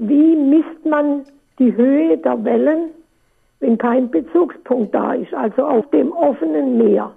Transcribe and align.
wie 0.00 0.34
misst 0.34 0.84
man 0.84 1.24
die 1.58 1.76
Höhe 1.76 2.16
der 2.16 2.42
Wellen, 2.42 2.90
wenn 3.60 3.76
kein 3.76 4.10
Bezugspunkt 4.10 4.94
da 4.94 5.12
ist, 5.12 5.34
also 5.34 5.62
auf 5.62 5.88
dem 5.90 6.10
offenen 6.12 6.78
Meer? 6.78 7.14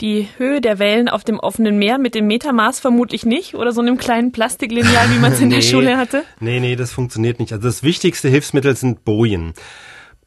Die 0.00 0.26
Höhe 0.38 0.60
der 0.60 0.78
Wellen 0.78 1.08
auf 1.08 1.22
dem 1.24 1.38
offenen 1.38 1.78
Meer 1.78 1.98
mit 1.98 2.14
dem 2.14 2.26
Metermaß 2.26 2.80
vermutlich 2.80 3.26
nicht 3.26 3.54
oder 3.54 3.70
so 3.70 3.80
einem 3.80 3.98
kleinen 3.98 4.32
Plastiklineal, 4.32 5.10
wie 5.14 5.20
man 5.20 5.32
es 5.32 5.40
in 5.40 5.48
nee, 5.50 5.56
der 5.56 5.62
Schule 5.62 5.98
hatte? 5.98 6.24
Nee, 6.40 6.58
nee, 6.58 6.74
das 6.74 6.90
funktioniert 6.90 7.38
nicht. 7.38 7.52
Also 7.52 7.68
das 7.68 7.82
wichtigste 7.82 8.28
Hilfsmittel 8.28 8.74
sind 8.74 9.04
Bojen. 9.04 9.52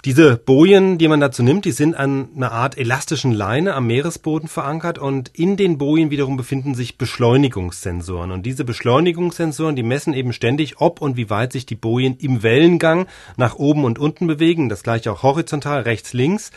Diese 0.08 0.38
Bojen, 0.38 0.98
die 0.98 1.10
man 1.10 1.20
dazu 1.20 1.44
nimmt, 1.44 1.66
die 1.66 1.74
sind 1.74 1.94
an 1.94 2.30
einer 2.34 2.54
Art 2.54 2.78
elastischen 2.78 3.34
Leine 3.34 3.74
am 3.74 3.88
Meeresboden 3.88 4.48
verankert 4.48 4.98
und 4.98 5.32
in 5.34 5.58
den 5.58 5.78
Bojen 5.78 6.12
wiederum 6.12 6.38
befinden 6.38 6.76
sich 6.76 6.98
Beschleunigungssensoren. 6.98 8.32
Und 8.32 8.46
diese 8.46 8.64
Beschleunigungssensoren, 8.64 9.76
die 9.76 9.84
messen 9.84 10.14
eben 10.14 10.32
ständig, 10.32 10.80
ob 10.80 11.02
und 11.02 11.18
wie 11.18 11.30
weit 11.30 11.52
sich 11.52 11.66
die 11.66 11.76
Bojen 11.76 12.16
im 12.22 12.42
Wellengang 12.42 13.08
nach 13.36 13.56
oben 13.56 13.84
und 13.84 14.00
unten 14.00 14.28
bewegen, 14.28 14.70
das 14.70 14.82
gleiche 14.82 15.12
auch 15.12 15.24
horizontal, 15.24 15.82
rechts, 15.82 16.14
links. 16.14 16.52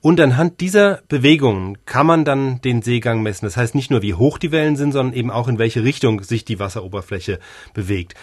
Und 0.00 0.20
anhand 0.20 0.60
dieser 0.60 1.02
Bewegungen 1.06 1.78
kann 1.86 2.08
man 2.08 2.24
dann 2.24 2.60
den 2.62 2.82
Seegang 2.82 3.22
messen. 3.22 3.46
Das 3.46 3.56
heißt 3.56 3.76
nicht 3.76 3.92
nur, 3.92 4.02
wie 4.02 4.14
hoch 4.14 4.36
die 4.36 4.50
Wellen 4.50 4.74
sind, 4.74 4.90
sondern 4.90 5.14
eben 5.14 5.30
auch 5.30 5.46
in 5.46 5.60
welche 5.60 5.84
Richtung 5.84 6.24
sich 6.24 6.44
die 6.44 6.58
Wasseroberfläche 6.58 7.38
bewegt. 7.72 8.14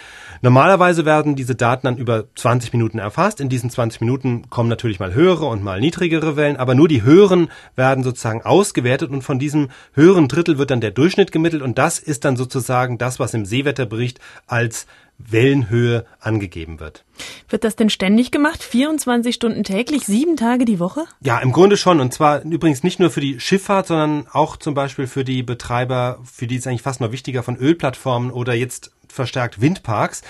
Normalerweise 0.42 1.06
werden 1.06 1.36
diese 1.36 1.54
Daten 1.54 1.86
dann 1.86 1.96
über 1.96 2.24
20 2.34 2.74
Minuten 2.74 2.98
erfasst. 2.98 3.40
In 3.40 3.48
diesen 3.48 3.70
20 3.70 4.02
Minuten 4.02 4.50
kommen 4.50 4.73
natürlich 4.74 5.00
mal 5.00 5.14
höhere 5.14 5.46
und 5.46 5.62
mal 5.62 5.80
niedrigere 5.80 6.36
Wellen, 6.36 6.56
aber 6.56 6.74
nur 6.74 6.88
die 6.88 7.02
höheren 7.02 7.48
werden 7.76 8.04
sozusagen 8.04 8.42
ausgewertet 8.42 9.10
und 9.10 9.22
von 9.22 9.38
diesem 9.38 9.68
höheren 9.92 10.28
Drittel 10.28 10.58
wird 10.58 10.70
dann 10.70 10.80
der 10.80 10.90
Durchschnitt 10.90 11.32
gemittelt 11.32 11.62
und 11.62 11.78
das 11.78 11.98
ist 11.98 12.24
dann 12.24 12.36
sozusagen 12.36 12.98
das, 12.98 13.18
was 13.18 13.34
im 13.34 13.46
Seewetterbericht 13.46 14.20
als 14.46 14.86
Wellenhöhe 15.18 16.04
angegeben 16.20 16.80
wird. 16.80 17.04
Wird 17.48 17.64
das 17.64 17.76
denn 17.76 17.88
ständig 17.88 18.32
gemacht? 18.32 18.62
24 18.62 19.34
Stunden 19.34 19.62
täglich, 19.62 20.04
sieben 20.04 20.36
Tage 20.36 20.64
die 20.64 20.80
Woche? 20.80 21.04
Ja, 21.20 21.38
im 21.38 21.52
Grunde 21.52 21.76
schon. 21.76 22.00
Und 22.00 22.12
zwar 22.12 22.42
übrigens 22.42 22.82
nicht 22.82 22.98
nur 22.98 23.10
für 23.10 23.20
die 23.20 23.38
Schifffahrt, 23.38 23.86
sondern 23.86 24.26
auch 24.32 24.56
zum 24.56 24.74
Beispiel 24.74 25.06
für 25.06 25.24
die 25.24 25.42
Betreiber, 25.42 26.18
für 26.24 26.46
die 26.46 26.56
ist 26.56 26.66
eigentlich 26.66 26.82
fast 26.82 27.00
noch 27.00 27.12
wichtiger 27.12 27.42
von 27.42 27.56
Ölplattformen 27.56 28.32
oder 28.32 28.54
jetzt 28.54 28.90
verstärkt 29.14 29.60
Windparks. 29.60 30.22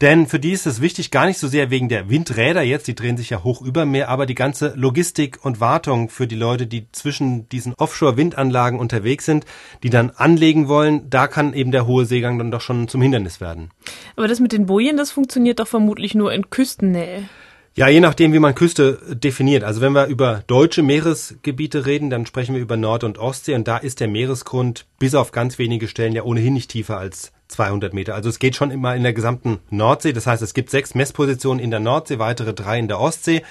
Denn 0.00 0.26
für 0.26 0.38
die 0.38 0.50
ist 0.50 0.66
es 0.66 0.80
wichtig, 0.80 1.10
gar 1.10 1.26
nicht 1.26 1.38
so 1.38 1.48
sehr 1.48 1.70
wegen 1.70 1.88
der 1.88 2.10
Windräder 2.10 2.62
jetzt, 2.62 2.88
die 2.88 2.94
drehen 2.94 3.16
sich 3.16 3.30
ja 3.30 3.44
hoch 3.44 3.62
über 3.62 3.86
Meer, 3.86 4.08
aber 4.08 4.26
die 4.26 4.34
ganze 4.34 4.72
Logistik 4.76 5.44
und 5.44 5.60
Wartung 5.60 6.08
für 6.08 6.26
die 6.26 6.34
Leute, 6.34 6.66
die 6.66 6.90
zwischen 6.92 7.48
diesen 7.48 7.74
Offshore-Windanlagen 7.74 8.78
unterwegs 8.78 9.24
sind, 9.24 9.44
die 9.82 9.90
dann 9.90 10.10
anlegen 10.10 10.68
wollen, 10.68 11.08
da 11.10 11.26
kann 11.26 11.54
eben 11.54 11.70
der 11.70 11.86
hohe 11.86 12.06
Seegang 12.06 12.38
dann 12.38 12.50
doch 12.50 12.60
schon 12.60 12.88
zum 12.88 13.02
Hindernis 13.02 13.40
werden. 13.40 13.70
Aber 14.16 14.28
das 14.28 14.40
mit 14.40 14.52
den 14.52 14.66
Bojen, 14.66 14.96
das 14.96 15.12
funktioniert 15.12 15.60
doch 15.60 15.68
vermutlich 15.68 16.14
nur 16.14 16.32
in 16.32 16.50
Küstennähe. 16.50 17.28
Ja, 17.76 17.88
je 17.88 17.98
nachdem, 17.98 18.32
wie 18.32 18.38
man 18.38 18.54
Küste 18.54 19.00
definiert. 19.14 19.64
Also 19.64 19.80
wenn 19.80 19.94
wir 19.94 20.06
über 20.06 20.44
deutsche 20.46 20.84
Meeresgebiete 20.84 21.86
reden, 21.86 22.08
dann 22.08 22.24
sprechen 22.24 22.54
wir 22.54 22.62
über 22.62 22.76
Nord- 22.76 23.02
und 23.02 23.18
Ostsee 23.18 23.56
und 23.56 23.66
da 23.66 23.78
ist 23.78 23.98
der 23.98 24.06
Meeresgrund 24.06 24.86
bis 25.00 25.16
auf 25.16 25.32
ganz 25.32 25.58
wenige 25.58 25.88
Stellen 25.88 26.12
ja 26.12 26.22
ohnehin 26.22 26.54
nicht 26.54 26.70
tiefer 26.70 26.98
als 26.98 27.32
200 27.48 27.92
Meter. 27.94 28.14
Also 28.14 28.28
es 28.28 28.38
geht 28.38 28.56
schon 28.56 28.70
immer 28.70 28.96
in 28.96 29.02
der 29.02 29.12
gesamten 29.12 29.60
Nordsee. 29.70 30.12
Das 30.12 30.26
heißt, 30.26 30.42
es 30.42 30.54
gibt 30.54 30.70
sechs 30.70 30.94
Messpositionen 30.94 31.62
in 31.62 31.70
der 31.70 31.80
Nordsee, 31.80 32.18
weitere 32.18 32.54
drei 32.54 32.78
in 32.78 32.88
der 32.88 33.00
Ostsee. 33.00 33.42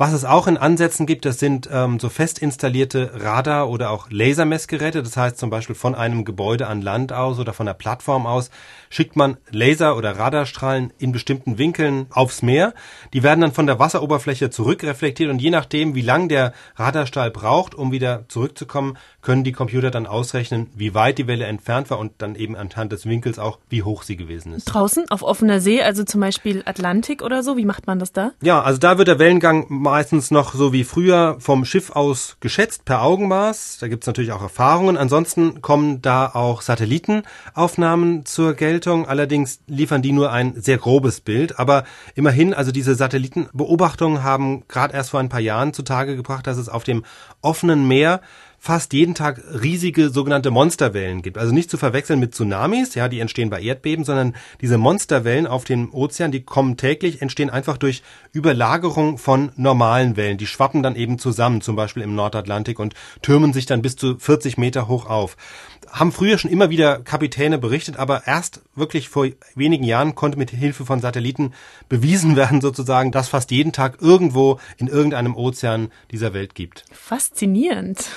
Was 0.00 0.12
es 0.12 0.24
auch 0.24 0.46
in 0.46 0.56
Ansätzen 0.56 1.06
gibt, 1.06 1.24
das 1.24 1.40
sind 1.40 1.68
ähm, 1.72 1.98
so 1.98 2.08
fest 2.08 2.38
installierte 2.38 3.10
Radar- 3.14 3.68
oder 3.68 3.90
auch 3.90 4.08
Lasermessgeräte. 4.10 5.02
Das 5.02 5.16
heißt 5.16 5.36
zum 5.36 5.50
Beispiel 5.50 5.74
von 5.74 5.96
einem 5.96 6.24
Gebäude 6.24 6.68
an 6.68 6.82
Land 6.82 7.12
aus 7.12 7.40
oder 7.40 7.52
von 7.52 7.66
der 7.66 7.74
Plattform 7.74 8.24
aus 8.24 8.50
schickt 8.90 9.16
man 9.16 9.36
Laser- 9.50 9.96
oder 9.96 10.16
Radarstrahlen 10.16 10.92
in 10.98 11.12
bestimmten 11.12 11.58
Winkeln 11.58 12.06
aufs 12.10 12.42
Meer. 12.42 12.74
Die 13.12 13.22
werden 13.22 13.40
dann 13.40 13.52
von 13.52 13.66
der 13.66 13.78
Wasseroberfläche 13.78 14.50
zurückreflektiert 14.50 15.30
und 15.30 15.40
je 15.40 15.50
nachdem, 15.50 15.94
wie 15.94 16.02
lang 16.02 16.28
der 16.28 16.52
Radarstrahl 16.76 17.30
braucht, 17.30 17.74
um 17.74 17.92
wieder 17.92 18.24
zurückzukommen, 18.28 18.96
können 19.20 19.44
die 19.44 19.52
Computer 19.52 19.90
dann 19.90 20.06
ausrechnen, 20.06 20.70
wie 20.74 20.94
weit 20.94 21.18
die 21.18 21.26
Welle 21.26 21.46
entfernt 21.46 21.90
war 21.90 21.98
und 21.98 22.12
dann 22.18 22.34
eben 22.34 22.56
anhand 22.56 22.92
des 22.92 23.04
Winkels 23.06 23.38
auch, 23.38 23.58
wie 23.68 23.82
hoch 23.82 24.02
sie 24.02 24.16
gewesen 24.16 24.52
ist. 24.52 24.64
Draußen 24.64 25.10
auf 25.10 25.22
offener 25.22 25.60
See, 25.60 25.82
also 25.82 26.04
zum 26.04 26.20
Beispiel 26.20 26.62
Atlantik 26.64 27.22
oder 27.22 27.42
so, 27.42 27.56
wie 27.56 27.64
macht 27.64 27.86
man 27.86 27.98
das 27.98 28.12
da? 28.12 28.32
Ja, 28.42 28.62
also 28.62 28.78
da 28.78 28.96
wird 28.96 29.08
der 29.08 29.18
Wellengang 29.18 29.66
meistens 29.90 30.30
noch 30.30 30.54
so 30.54 30.72
wie 30.72 30.84
früher 30.84 31.36
vom 31.38 31.64
Schiff 31.64 31.90
aus 31.90 32.36
geschätzt 32.40 32.84
per 32.84 33.02
Augenmaß. 33.02 33.78
Da 33.80 33.88
gibt's 33.88 34.06
natürlich 34.06 34.32
auch 34.32 34.42
Erfahrungen. 34.42 34.96
Ansonsten 34.96 35.62
kommen 35.62 36.02
da 36.02 36.26
auch 36.26 36.62
Satellitenaufnahmen 36.62 38.24
zur 38.24 38.54
Geltung. 38.54 39.06
Allerdings 39.06 39.60
liefern 39.66 40.02
die 40.02 40.12
nur 40.12 40.32
ein 40.32 40.60
sehr 40.60 40.78
grobes 40.78 41.20
Bild. 41.20 41.58
Aber 41.58 41.84
immerhin, 42.14 42.54
also 42.54 42.72
diese 42.72 42.94
Satellitenbeobachtungen 42.94 44.22
haben 44.22 44.62
gerade 44.68 44.94
erst 44.94 45.10
vor 45.10 45.20
ein 45.20 45.28
paar 45.28 45.40
Jahren 45.40 45.72
zutage 45.72 46.16
gebracht, 46.16 46.46
dass 46.46 46.58
es 46.58 46.68
auf 46.68 46.84
dem 46.84 47.04
offenen 47.40 47.88
Meer 47.88 48.20
fast 48.58 48.92
jeden 48.92 49.14
Tag 49.14 49.40
riesige 49.62 50.10
sogenannte 50.10 50.50
Monsterwellen 50.50 51.22
gibt. 51.22 51.38
Also 51.38 51.54
nicht 51.54 51.70
zu 51.70 51.78
verwechseln 51.78 52.18
mit 52.18 52.34
Tsunamis, 52.34 52.94
ja, 52.94 53.08
die 53.08 53.20
entstehen 53.20 53.50
bei 53.50 53.62
Erdbeben, 53.62 54.04
sondern 54.04 54.34
diese 54.60 54.78
Monsterwellen 54.78 55.46
auf 55.46 55.64
dem 55.64 55.94
Ozean, 55.94 56.32
die 56.32 56.42
kommen 56.42 56.76
täglich, 56.76 57.22
entstehen 57.22 57.50
einfach 57.50 57.78
durch 57.78 58.02
Überlagerung 58.32 59.16
von 59.16 59.52
normalen 59.56 60.16
Wellen. 60.16 60.38
Die 60.38 60.46
schwappen 60.46 60.82
dann 60.82 60.96
eben 60.96 61.18
zusammen, 61.18 61.60
zum 61.60 61.76
Beispiel 61.76 62.02
im 62.02 62.14
Nordatlantik 62.14 62.78
und 62.78 62.94
türmen 63.22 63.52
sich 63.52 63.66
dann 63.66 63.80
bis 63.80 63.96
zu 63.96 64.18
40 64.18 64.58
Meter 64.58 64.88
hoch 64.88 65.06
auf. 65.06 65.36
Haben 65.88 66.12
früher 66.12 66.36
schon 66.36 66.50
immer 66.50 66.68
wieder 66.68 66.98
Kapitäne 66.98 67.58
berichtet, 67.58 67.96
aber 67.96 68.26
erst 68.26 68.60
wirklich 68.74 69.08
vor 69.08 69.28
wenigen 69.54 69.84
Jahren 69.84 70.14
konnte 70.14 70.36
mit 70.36 70.50
Hilfe 70.50 70.84
von 70.84 71.00
Satelliten 71.00 71.54
bewiesen 71.88 72.36
werden, 72.36 72.60
sozusagen, 72.60 73.12
dass 73.12 73.28
fast 73.28 73.50
jeden 73.52 73.72
Tag 73.72 73.98
irgendwo 74.00 74.58
in 74.76 74.88
irgendeinem 74.88 75.36
Ozean 75.36 75.90
dieser 76.10 76.34
Welt 76.34 76.54
gibt. 76.54 76.84
Faszinierend. 76.92 78.10